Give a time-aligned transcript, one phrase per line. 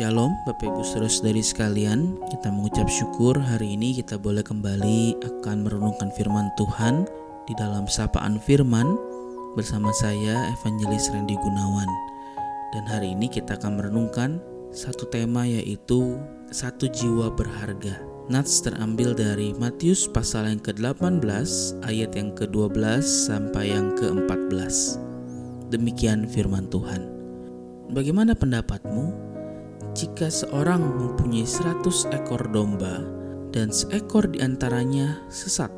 [0.00, 2.16] Shalom Bapak Ibu Saudara-saudari sekalian.
[2.32, 7.04] Kita mengucap syukur hari ini kita boleh kembali akan merenungkan firman Tuhan
[7.44, 8.96] Di dalam sapaan firman
[9.60, 11.84] bersama saya Evangelis Randy Gunawan.
[12.72, 14.40] Dan hari ini kita akan merenungkan
[14.72, 16.16] satu tema yaitu
[16.48, 18.00] Satu jiwa berharga.
[18.32, 21.20] Nats terambil dari Matius pasal yang ke-18
[21.84, 24.96] ayat yang ke-12 sampai yang ke-14
[25.68, 27.04] Demikian firman Tuhan.
[27.92, 29.29] Bagaimana pendapatmu?
[30.00, 33.04] Jika seorang mempunyai seratus ekor domba
[33.52, 35.68] dan seekor di antaranya sesat,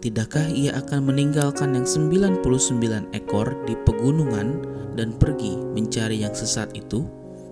[0.00, 4.64] tidakkah ia akan meninggalkan yang 99 ekor di pegunungan
[4.96, 7.04] dan pergi mencari yang sesat itu?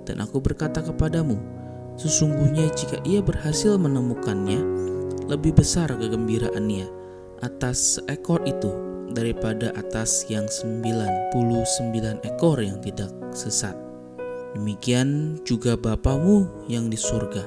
[0.08, 1.36] Dan aku berkata kepadamu,
[2.00, 4.64] sesungguhnya jika ia berhasil menemukannya,
[5.28, 6.88] lebih besar kegembiraannya
[7.44, 8.72] atas seekor itu
[9.12, 11.36] daripada atas yang 99
[12.24, 13.85] ekor yang tidak sesat.
[14.56, 17.44] Demikian juga Bapamu yang di surga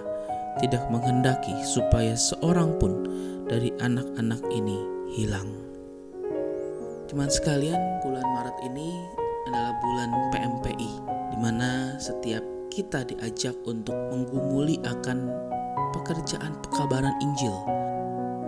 [0.62, 3.02] tidak menghendaki supaya seorang pun
[3.50, 4.78] dari anak-anak ini
[5.18, 5.50] hilang.
[7.10, 8.94] Teman sekalian, bulan Maret ini
[9.50, 10.92] adalah bulan PMPI,
[11.34, 15.34] di mana setiap kita diajak untuk menggumuli akan
[15.98, 17.58] pekerjaan pekabaran Injil.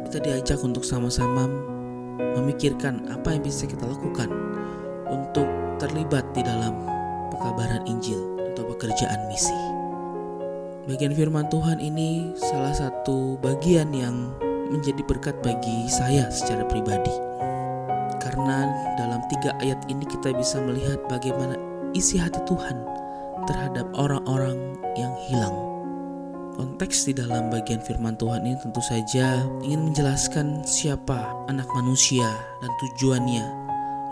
[0.05, 1.49] Kita diajak untuk sama-sama
[2.37, 4.29] memikirkan apa yang bisa kita lakukan
[5.09, 5.49] untuk
[5.81, 6.77] terlibat di dalam
[7.33, 8.40] pekabaran Injil
[8.81, 9.53] pekerjaan misi.
[10.89, 14.33] Bagian firman Tuhan ini salah satu bagian yang
[14.73, 17.13] menjadi berkat bagi saya secara pribadi.
[18.17, 18.65] Karena
[18.97, 21.53] dalam tiga ayat ini kita bisa melihat bagaimana
[21.93, 22.81] isi hati Tuhan
[23.45, 24.57] terhadap orang-orang
[24.97, 25.53] yang hilang.
[26.57, 32.25] Konteks di dalam bagian firman Tuhan ini tentu saja ingin menjelaskan siapa anak manusia
[32.65, 33.45] dan tujuannya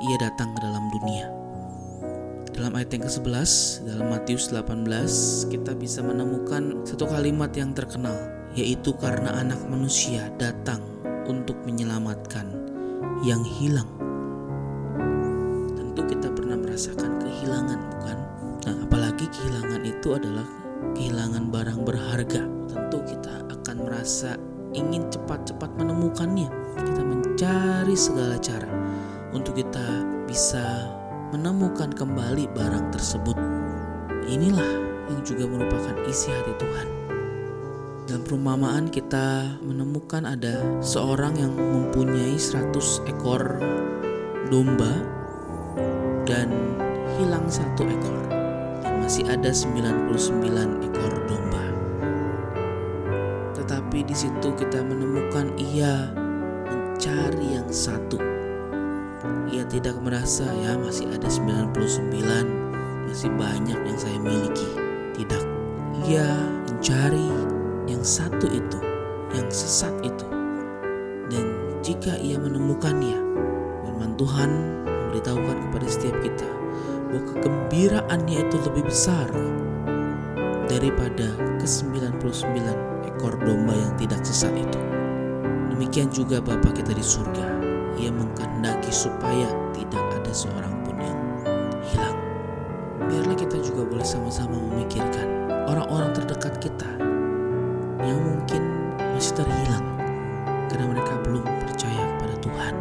[0.06, 1.39] ia datang ke dalam dunia.
[2.56, 3.52] Dalam ayat yang ke-11
[3.88, 4.86] dalam Matius 18
[5.54, 8.16] kita bisa menemukan satu kalimat yang terkenal
[8.58, 10.82] yaitu karena anak manusia datang
[11.30, 12.50] untuk menyelamatkan
[13.22, 13.88] yang hilang.
[15.78, 18.18] Tentu kita pernah merasakan kehilangan bukan?
[18.66, 20.48] Nah, apalagi kehilangan itu adalah
[20.98, 22.44] kehilangan barang berharga.
[22.70, 24.36] Tentu kita akan merasa
[24.74, 26.50] ingin cepat-cepat menemukannya.
[26.76, 28.70] Kita mencari segala cara
[29.32, 29.86] untuk kita
[30.26, 30.90] bisa
[31.30, 33.38] menemukan kembali barang tersebut.
[34.26, 34.72] Inilah
[35.10, 36.88] yang juga merupakan isi hati Tuhan.
[38.10, 43.62] Dalam perumpamaan kita menemukan ada seorang yang mempunyai 100 ekor
[44.50, 44.94] domba
[46.26, 46.50] dan
[47.22, 48.18] hilang satu ekor
[48.82, 50.10] dan masih ada 99
[50.90, 51.66] ekor domba.
[53.54, 56.10] Tetapi di situ kita menemukan ia
[56.66, 58.39] mencari yang satu
[59.50, 61.76] ia tidak merasa ya masih ada 99
[63.10, 64.70] masih banyak yang saya miliki.
[65.18, 65.44] Tidak.
[66.08, 66.30] Ia
[66.70, 67.28] mencari
[67.90, 68.80] yang satu itu
[69.34, 70.26] yang sesat itu.
[71.30, 71.46] Dan
[71.82, 73.18] jika ia menemukannya
[73.84, 74.50] firman Tuhan
[74.86, 76.50] memberitahukan kepada setiap kita
[77.10, 79.28] bahwa kegembiraannya itu lebih besar
[80.70, 82.56] daripada ke-99
[83.10, 84.80] ekor domba yang tidak sesat itu.
[85.74, 87.59] Demikian juga Bapa kita di surga
[88.00, 91.20] ia mengkehendaki supaya tidak ada seorang pun yang
[91.84, 92.18] hilang.
[93.12, 96.88] Biarlah kita juga boleh sama-sama memikirkan orang-orang terdekat kita
[98.00, 98.64] yang mungkin
[99.12, 99.84] masih terhilang
[100.72, 102.74] karena mereka belum percaya kepada Tuhan.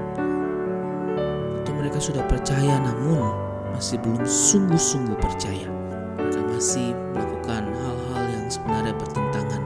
[1.62, 3.26] Atau mereka sudah percaya namun
[3.74, 5.66] masih belum sungguh-sungguh percaya.
[6.14, 9.62] Mereka masih melakukan hal-hal yang sebenarnya bertentangan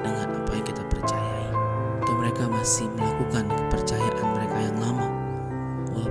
[0.00, 1.48] dengan apa yang kita percayai.
[2.00, 4.43] Atau mereka masih melakukan kepercayaan mereka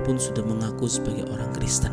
[0.04, 1.88] walaupun sudah mengaku sebagai orang Kristen.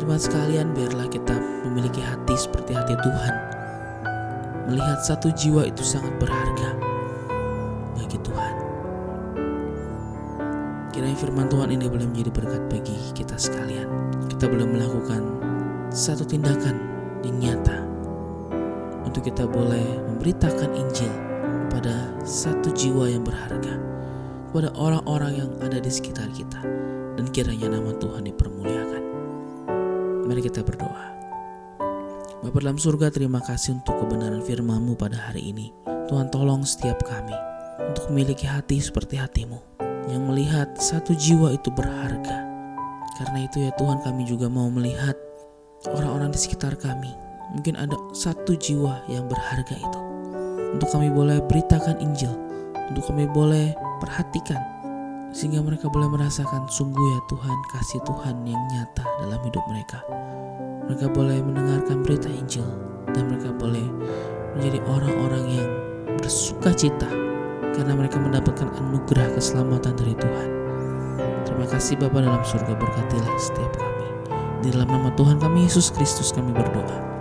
[0.00, 1.36] Teman sekalian, biarlah kita
[1.68, 3.34] memiliki hati seperti hati Tuhan.
[4.72, 6.72] Melihat satu jiwa itu sangat berharga
[7.92, 8.54] bagi Tuhan.
[10.96, 13.92] Kiranya firman Tuhan ini boleh menjadi berkat bagi kita sekalian.
[14.32, 15.20] Kita boleh melakukan
[15.92, 16.80] satu tindakan
[17.28, 17.76] yang nyata
[19.04, 21.12] untuk kita boleh memberitakan Injil
[21.68, 23.91] kepada satu jiwa yang berharga
[24.52, 26.60] kepada orang-orang yang ada di sekitar kita
[27.16, 29.02] dan kiranya nama Tuhan dipermuliakan.
[30.28, 31.08] Mari kita berdoa.
[32.44, 35.72] Bapa dalam surga terima kasih untuk kebenaran firman-Mu pada hari ini.
[36.04, 37.32] Tuhan tolong setiap kami
[37.80, 39.56] untuk memiliki hati seperti hatimu
[40.12, 42.44] yang melihat satu jiwa itu berharga.
[43.16, 45.16] Karena itu ya Tuhan kami juga mau melihat
[45.88, 47.08] orang-orang di sekitar kami.
[47.56, 50.00] Mungkin ada satu jiwa yang berharga itu.
[50.76, 52.36] Untuk kami boleh beritakan Injil.
[52.92, 53.72] Untuk kami boleh
[54.02, 54.58] perhatikan
[55.30, 60.02] sehingga mereka boleh merasakan sungguh ya Tuhan kasih Tuhan yang nyata dalam hidup mereka.
[60.90, 62.66] Mereka boleh mendengarkan berita Injil
[63.14, 63.86] dan mereka boleh
[64.58, 65.68] menjadi orang-orang yang
[66.20, 67.08] bersuka cita
[67.72, 70.48] karena mereka mendapatkan anugerah keselamatan dari Tuhan.
[71.48, 74.08] Terima kasih Bapa dalam surga berkatilah setiap kami.
[74.60, 77.12] Di dalam nama Tuhan kami Yesus Kristus kami berdoa.